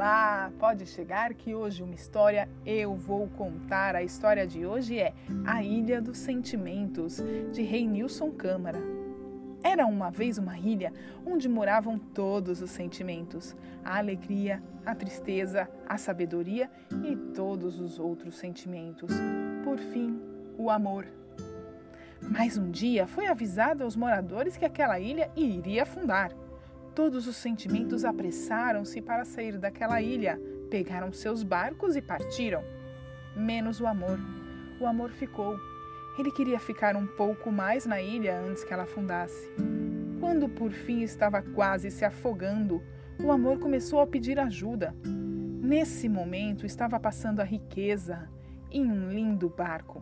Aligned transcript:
Olá, 0.00 0.50
pode 0.58 0.86
chegar 0.86 1.34
que 1.34 1.54
hoje 1.54 1.82
uma 1.82 1.94
história 1.94 2.48
eu 2.64 2.94
vou 2.94 3.28
contar. 3.28 3.94
A 3.94 4.02
história 4.02 4.46
de 4.46 4.64
hoje 4.64 4.98
é 4.98 5.12
A 5.44 5.62
Ilha 5.62 6.00
dos 6.00 6.16
Sentimentos, 6.16 7.22
de 7.52 7.60
Rei 7.60 7.86
Nilson 7.86 8.30
Câmara. 8.30 8.78
Era 9.62 9.84
uma 9.84 10.10
vez 10.10 10.38
uma 10.38 10.58
ilha 10.58 10.90
onde 11.22 11.50
moravam 11.50 11.98
todos 11.98 12.62
os 12.62 12.70
sentimentos: 12.70 13.54
a 13.84 13.98
alegria, 13.98 14.62
a 14.86 14.94
tristeza, 14.94 15.68
a 15.86 15.98
sabedoria 15.98 16.70
e 17.04 17.14
todos 17.34 17.78
os 17.78 17.98
outros 17.98 18.36
sentimentos. 18.36 19.12
Por 19.62 19.76
fim, 19.76 20.18
o 20.56 20.70
amor. 20.70 21.04
Mas 22.22 22.56
um 22.56 22.70
dia 22.70 23.06
foi 23.06 23.26
avisado 23.26 23.84
aos 23.84 23.96
moradores 23.96 24.56
que 24.56 24.64
aquela 24.64 24.98
ilha 24.98 25.30
iria 25.36 25.82
afundar. 25.82 26.32
Todos 26.94 27.26
os 27.26 27.36
sentimentos 27.36 28.04
apressaram-se 28.04 29.00
para 29.00 29.24
sair 29.24 29.58
daquela 29.58 30.02
ilha, 30.02 30.40
pegaram 30.68 31.12
seus 31.12 31.42
barcos 31.42 31.96
e 31.96 32.02
partiram. 32.02 32.62
Menos 33.36 33.80
o 33.80 33.86
amor. 33.86 34.18
O 34.80 34.86
amor 34.86 35.10
ficou. 35.10 35.56
Ele 36.18 36.32
queria 36.32 36.58
ficar 36.58 36.96
um 36.96 37.06
pouco 37.06 37.52
mais 37.52 37.86
na 37.86 38.00
ilha 38.02 38.38
antes 38.40 38.64
que 38.64 38.72
ela 38.72 38.82
afundasse. 38.82 39.48
Quando 40.18 40.48
por 40.48 40.72
fim 40.72 41.02
estava 41.02 41.40
quase 41.40 41.90
se 41.90 42.04
afogando, 42.04 42.82
o 43.22 43.30
amor 43.30 43.58
começou 43.58 44.00
a 44.00 44.06
pedir 44.06 44.38
ajuda. 44.38 44.94
Nesse 45.04 46.08
momento 46.08 46.66
estava 46.66 46.98
passando 46.98 47.40
a 47.40 47.44
riqueza 47.44 48.28
em 48.70 48.90
um 48.90 49.10
lindo 49.10 49.48
barco. 49.48 50.00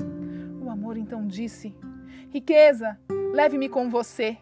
O 0.63 0.71
amor 0.71 0.97
então 0.97 1.27
disse: 1.27 1.75
Riqueza, 2.31 2.99
leve-me 3.35 3.69
com 3.69 3.91
você. 3.91 4.39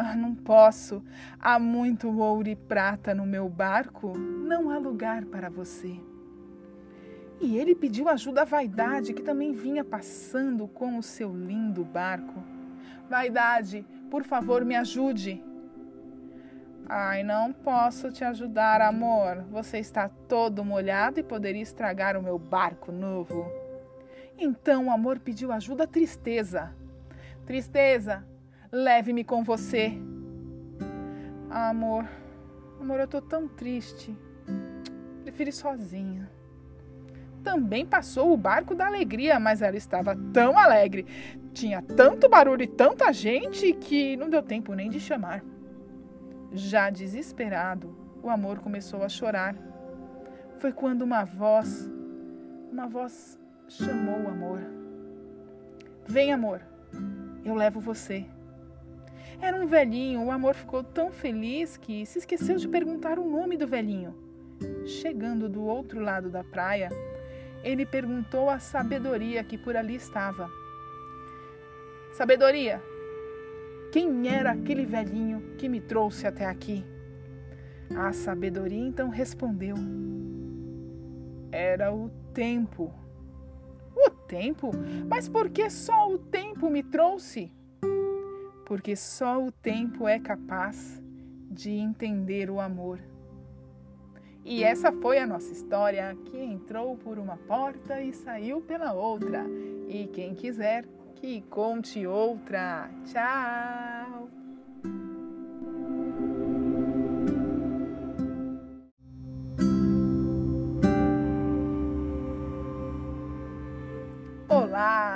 Ah, 0.00 0.14
não 0.14 0.32
posso. 0.32 1.02
Há 1.40 1.58
muito 1.58 2.08
ouro 2.20 2.48
e 2.48 2.54
prata 2.54 3.12
no 3.12 3.26
meu 3.26 3.48
barco. 3.48 4.16
Não 4.16 4.70
há 4.70 4.78
lugar 4.78 5.24
para 5.24 5.50
você. 5.50 5.98
E 7.40 7.56
ele 7.58 7.74
pediu 7.74 8.08
ajuda 8.08 8.42
à 8.42 8.44
vaidade, 8.44 9.12
que 9.12 9.22
também 9.22 9.50
vinha 9.50 9.84
passando 9.84 10.68
com 10.68 10.98
o 10.98 11.02
seu 11.02 11.34
lindo 11.34 11.84
barco. 11.84 12.40
Vaidade, 13.10 13.84
por 14.08 14.22
favor, 14.22 14.64
me 14.64 14.76
ajude. 14.76 15.42
Ai, 16.88 17.24
não 17.24 17.52
posso 17.52 18.12
te 18.12 18.22
ajudar, 18.22 18.80
amor. 18.80 19.42
Você 19.50 19.78
está 19.78 20.08
todo 20.08 20.64
molhado 20.64 21.18
e 21.18 21.24
poderia 21.24 21.60
estragar 21.60 22.16
o 22.16 22.22
meu 22.22 22.38
barco 22.38 22.92
novo. 22.92 23.50
Então 24.38 24.86
o 24.86 24.92
amor 24.92 25.18
pediu 25.18 25.50
ajuda 25.50 25.82
à 25.84 25.86
tristeza. 25.88 26.72
Tristeza, 27.44 28.24
Leve-me 28.70 29.24
com 29.24 29.42
você. 29.42 29.92
Ah, 31.48 31.70
amor, 31.70 32.06
amor, 32.78 33.00
eu 33.00 33.08
tô 33.08 33.22
tão 33.22 33.48
triste. 33.48 34.14
Prefiro 35.22 35.48
ir 35.48 35.54
sozinha. 35.54 36.30
Também 37.42 37.86
passou 37.86 38.30
o 38.30 38.36
barco 38.36 38.74
da 38.74 38.86
alegria, 38.86 39.40
mas 39.40 39.62
ela 39.62 39.76
estava 39.76 40.14
tão 40.34 40.58
alegre, 40.58 41.06
tinha 41.54 41.80
tanto 41.80 42.28
barulho 42.28 42.62
e 42.62 42.66
tanta 42.66 43.10
gente 43.10 43.72
que 43.72 44.16
não 44.18 44.28
deu 44.28 44.42
tempo 44.42 44.74
nem 44.74 44.90
de 44.90 45.00
chamar. 45.00 45.42
Já 46.52 46.90
desesperado, 46.90 47.96
o 48.22 48.28
amor 48.28 48.58
começou 48.58 49.02
a 49.02 49.08
chorar. 49.08 49.56
Foi 50.58 50.72
quando 50.72 51.02
uma 51.02 51.24
voz, 51.24 51.90
uma 52.70 52.86
voz 52.86 53.38
chamou 53.66 54.24
o 54.24 54.28
amor. 54.28 54.60
Vem, 56.06 56.34
amor, 56.34 56.60
eu 57.42 57.54
levo 57.54 57.80
você. 57.80 58.26
Era 59.40 59.56
um 59.56 59.66
velhinho, 59.66 60.24
o 60.24 60.30
amor 60.30 60.54
ficou 60.54 60.82
tão 60.82 61.12
feliz 61.12 61.76
que 61.76 62.04
se 62.04 62.18
esqueceu 62.18 62.56
de 62.56 62.66
perguntar 62.66 63.18
o 63.18 63.28
nome 63.28 63.56
do 63.56 63.66
velhinho. 63.66 64.14
Chegando 64.84 65.48
do 65.48 65.62
outro 65.62 66.00
lado 66.00 66.28
da 66.28 66.42
praia, 66.42 66.88
ele 67.62 67.86
perguntou 67.86 68.50
à 68.50 68.58
sabedoria 68.58 69.44
que 69.44 69.56
por 69.56 69.76
ali 69.76 69.94
estava: 69.94 70.50
Sabedoria, 72.12 72.82
quem 73.92 74.28
era 74.28 74.50
aquele 74.50 74.84
velhinho 74.84 75.54
que 75.56 75.68
me 75.68 75.80
trouxe 75.80 76.26
até 76.26 76.44
aqui? 76.44 76.84
A 77.96 78.12
sabedoria 78.12 78.86
então 78.86 79.08
respondeu: 79.08 79.76
Era 81.52 81.94
o 81.94 82.10
tempo. 82.34 82.92
O 83.96 84.10
tempo? 84.10 84.72
Mas 85.08 85.28
por 85.28 85.48
que 85.48 85.70
só 85.70 86.12
o 86.12 86.18
tempo 86.18 86.68
me 86.68 86.82
trouxe? 86.82 87.52
Porque 88.68 88.94
só 88.94 89.42
o 89.42 89.50
tempo 89.50 90.06
é 90.06 90.20
capaz 90.20 91.02
de 91.50 91.70
entender 91.70 92.50
o 92.50 92.60
amor. 92.60 93.00
E 94.44 94.62
essa 94.62 94.92
foi 94.92 95.18
a 95.18 95.26
nossa 95.26 95.50
história 95.52 96.14
que 96.26 96.38
entrou 96.38 96.96
por 96.96 97.18
uma 97.18 97.38
porta 97.38 98.00
e 98.00 98.12
saiu 98.12 98.60
pela 98.60 98.92
outra. 98.92 99.44
E 99.88 100.06
quem 100.08 100.34
quiser 100.34 100.84
que 101.16 101.40
conte 101.42 102.06
outra. 102.06 102.90
Tchau! 103.06 104.37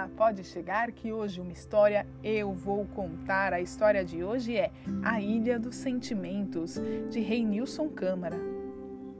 Pode 0.08 0.44
chegar 0.44 0.92
que 0.92 1.12
hoje 1.12 1.40
uma 1.40 1.52
história 1.52 2.06
eu 2.22 2.52
vou 2.52 2.86
contar. 2.86 3.52
A 3.52 3.60
história 3.60 4.04
de 4.04 4.22
hoje 4.22 4.56
é 4.56 4.70
A 5.02 5.20
Ilha 5.20 5.58
dos 5.58 5.76
Sentimentos, 5.76 6.80
de 7.10 7.20
Rei 7.20 7.44
Nilson 7.44 7.88
Câmara. 7.88 8.36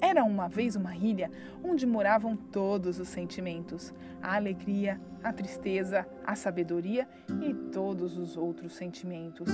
Era 0.00 0.25
uma 0.25 0.48
vez 0.48 0.75
uma 0.75 0.97
ilha 0.97 1.31
onde 1.62 1.87
moravam 1.87 2.37
todos 2.37 2.98
os 2.98 3.09
sentimentos: 3.09 3.94
a 4.20 4.34
alegria, 4.34 5.00
a 5.22 5.32
tristeza, 5.32 6.06
a 6.25 6.34
sabedoria 6.34 7.09
e 7.41 7.54
todos 7.70 8.19
os 8.19 8.37
outros 8.37 8.75
sentimentos. 8.75 9.49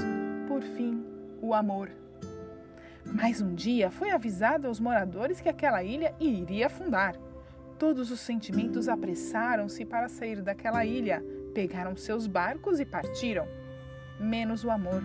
Por 0.48 0.62
fim, 0.62 1.04
o 1.42 1.52
amor. 1.52 1.90
Mas 3.04 3.40
um 3.40 3.54
dia 3.54 3.90
foi 3.90 4.10
avisado 4.10 4.66
aos 4.66 4.80
moradores 4.80 5.40
que 5.40 5.48
aquela 5.48 5.82
ilha 5.82 6.14
iria 6.18 6.66
afundar. 6.66 7.14
Todos 7.78 8.10
os 8.10 8.18
sentimentos 8.18 8.88
apressaram-se 8.88 9.84
para 9.84 10.08
sair 10.08 10.42
daquela 10.42 10.84
ilha, 10.84 11.24
pegaram 11.54 11.96
seus 11.96 12.26
barcos 12.26 12.80
e 12.80 12.84
partiram. 12.84 13.46
Menos 14.18 14.64
o 14.64 14.70
amor. 14.70 15.00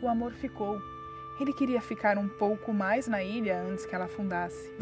O 0.00 0.08
amor 0.08 0.32
ficou. 0.32 0.80
Ele 1.38 1.52
queria 1.52 1.80
ficar 1.80 2.16
um 2.16 2.26
pouco 2.26 2.72
mais 2.72 3.06
na 3.06 3.22
ilha 3.22 3.60
antes 3.60 3.84
que 3.84 3.94
ela 3.94 4.06
afundasse. 4.06 4.72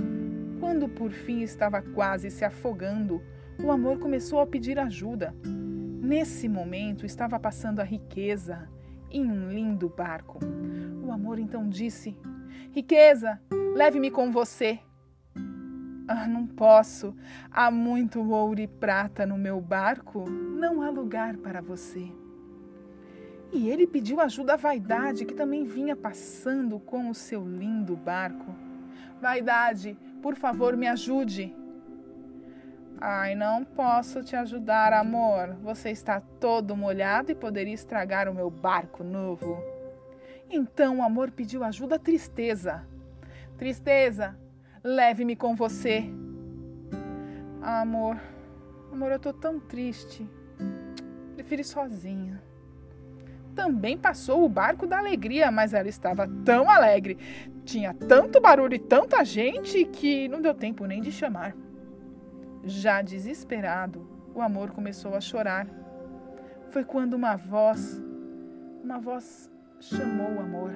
Quando 0.60 0.88
por 0.88 1.10
fim 1.10 1.42
estava 1.42 1.82
quase 1.82 2.30
se 2.30 2.44
afogando, 2.44 3.20
o 3.60 3.72
amor 3.72 3.98
começou 3.98 4.38
a 4.38 4.46
pedir 4.46 4.78
ajuda. 4.78 5.34
Nesse 5.44 6.48
momento 6.48 7.04
estava 7.04 7.40
passando 7.40 7.80
a 7.80 7.84
riqueza 7.84 8.68
em 9.10 9.24
um 9.24 9.50
lindo 9.50 9.88
barco. 9.88 10.38
O 11.04 11.10
amor 11.10 11.40
então 11.40 11.68
disse: 11.68 12.16
Riqueza, 12.70 13.40
leve-me 13.74 14.10
com 14.10 14.30
você. 14.30 14.78
Ah, 16.06 16.26
não 16.28 16.46
posso. 16.46 17.14
Há 17.50 17.70
muito 17.70 18.20
ouro 18.30 18.60
e 18.60 18.66
prata 18.66 19.24
no 19.24 19.38
meu 19.38 19.60
barco. 19.60 20.28
Não 20.28 20.82
há 20.82 20.90
lugar 20.90 21.36
para 21.38 21.62
você. 21.62 22.12
E 23.52 23.68
ele 23.68 23.86
pediu 23.86 24.20
ajuda 24.20 24.54
à 24.54 24.56
vaidade, 24.56 25.24
que 25.24 25.32
também 25.32 25.64
vinha 25.64 25.96
passando 25.96 26.78
com 26.78 27.08
o 27.08 27.14
seu 27.14 27.46
lindo 27.46 27.96
barco. 27.96 28.54
Vaidade, 29.20 29.96
por 30.20 30.34
favor, 30.34 30.76
me 30.76 30.86
ajude. 30.86 31.54
Ai, 33.00 33.34
não 33.34 33.64
posso 33.64 34.22
te 34.22 34.36
ajudar, 34.36 34.92
amor. 34.92 35.56
Você 35.62 35.90
está 35.90 36.20
todo 36.20 36.76
molhado 36.76 37.30
e 37.30 37.34
poderia 37.34 37.74
estragar 37.74 38.28
o 38.28 38.34
meu 38.34 38.50
barco 38.50 39.02
novo. 39.02 39.56
Então 40.50 40.98
o 40.98 41.02
amor 41.02 41.30
pediu 41.30 41.64
ajuda 41.64 41.96
à 41.96 41.98
tristeza. 41.98 42.86
Tristeza, 43.56 44.36
Leve-me 44.86 45.34
com 45.34 45.56
você. 45.56 46.04
Ah, 47.62 47.80
amor, 47.80 48.20
amor, 48.92 49.12
eu 49.12 49.18
tô 49.18 49.32
tão 49.32 49.58
triste. 49.58 50.28
Prefiro 51.34 51.62
ir 51.62 51.64
sozinha. 51.64 52.42
Também 53.54 53.96
passou 53.96 54.44
o 54.44 54.48
barco 54.48 54.86
da 54.86 54.98
alegria, 54.98 55.50
mas 55.50 55.72
ela 55.72 55.88
estava 55.88 56.28
tão 56.44 56.68
alegre, 56.68 57.16
tinha 57.64 57.94
tanto 57.94 58.42
barulho 58.42 58.74
e 58.74 58.78
tanta 58.78 59.24
gente 59.24 59.86
que 59.86 60.28
não 60.28 60.42
deu 60.42 60.52
tempo 60.52 60.84
nem 60.84 61.00
de 61.00 61.10
chamar. 61.10 61.56
Já 62.62 63.00
desesperado, 63.00 64.06
o 64.34 64.42
amor 64.42 64.72
começou 64.72 65.14
a 65.14 65.20
chorar. 65.20 65.66
Foi 66.68 66.84
quando 66.84 67.14
uma 67.14 67.36
voz, 67.36 68.02
uma 68.82 68.98
voz 68.98 69.50
chamou 69.80 70.34
o 70.34 70.40
amor. 70.40 70.74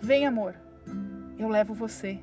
Vem, 0.00 0.26
amor, 0.26 0.56
eu 1.38 1.46
levo 1.46 1.72
você. 1.72 2.18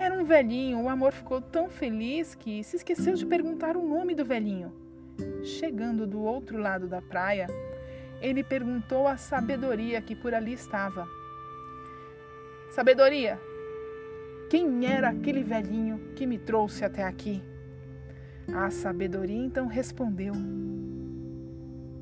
Era 0.00 0.18
um 0.18 0.24
velhinho, 0.24 0.80
o 0.80 0.88
amor 0.88 1.12
ficou 1.12 1.42
tão 1.42 1.68
feliz 1.68 2.34
que 2.34 2.64
se 2.64 2.76
esqueceu 2.76 3.12
de 3.12 3.26
perguntar 3.26 3.76
o 3.76 3.86
nome 3.86 4.14
do 4.14 4.24
velhinho. 4.24 4.72
Chegando 5.42 6.06
do 6.06 6.22
outro 6.22 6.56
lado 6.56 6.88
da 6.88 7.02
praia, 7.02 7.46
ele 8.22 8.42
perguntou 8.42 9.06
à 9.06 9.18
sabedoria 9.18 10.00
que 10.00 10.16
por 10.16 10.32
ali 10.32 10.54
estava: 10.54 11.06
Sabedoria, 12.70 13.38
quem 14.48 14.86
era 14.86 15.10
aquele 15.10 15.42
velhinho 15.42 16.14
que 16.16 16.26
me 16.26 16.38
trouxe 16.38 16.82
até 16.82 17.04
aqui? 17.04 17.42
A 18.54 18.70
sabedoria 18.70 19.44
então 19.44 19.66
respondeu: 19.66 20.32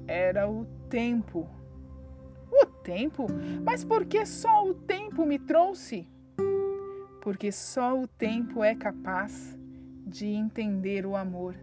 Era 0.07 0.49
o 0.49 0.65
tempo. 0.89 1.51
O 2.49 2.65
tempo? 2.65 3.27
Mas 3.65 3.85
por 3.85 4.07
que 4.07 4.25
só 4.25 4.65
o 4.65 4.73
tempo 4.73 5.27
me 5.27 5.37
trouxe? 5.37 6.07
Porque 7.21 7.51
só 7.53 8.01
o 8.01 8.07
tempo 8.07 8.63
é 8.63 8.75
capaz 8.75 9.59
de 10.07 10.27
entender 10.27 11.05
o 11.05 11.17
amor. 11.17 11.55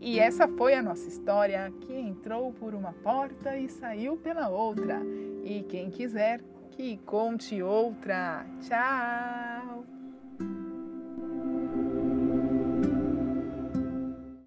E 0.00 0.18
essa 0.20 0.46
foi 0.46 0.74
a 0.74 0.82
nossa 0.82 1.08
história 1.08 1.72
que 1.80 1.92
entrou 1.92 2.52
por 2.52 2.74
uma 2.74 2.92
porta 2.92 3.56
e 3.56 3.68
saiu 3.68 4.16
pela 4.16 4.48
outra. 4.48 5.00
E 5.44 5.62
quem 5.62 5.90
quiser 5.90 6.40
que 6.70 6.96
conte 6.98 7.60
outra. 7.62 8.46
Tchau! 8.60 9.97